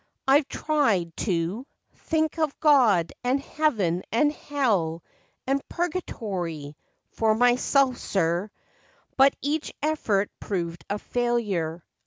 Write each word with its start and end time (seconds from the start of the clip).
I 0.27 0.41
've 0.41 0.47
tried 0.47 1.15
to 1.17 1.67
Think 1.93 2.39
of 2.39 2.59
God, 2.59 3.11
and 3.23 3.39
heaven, 3.39 4.01
and 4.11 4.31
hell, 4.33 5.03
and 5.45 5.61
Purgatory, 5.69 6.75
for 7.11 7.35
myself, 7.35 7.97
sir, 7.99 8.49
But 9.15 9.35
each 9.43 9.71
effort 9.83 10.31
proved 10.39 10.83
a 10.89 10.97
failure. 10.97 11.83